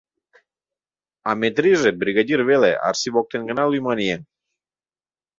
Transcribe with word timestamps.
А 1.29 1.31
Метриже 1.41 1.89
бригадир 2.01 2.39
веле, 2.49 2.71
Арси 2.87 3.09
воктен 3.15 3.41
гына 3.49 3.63
лӱман 3.71 3.99
еҥ. 4.13 4.21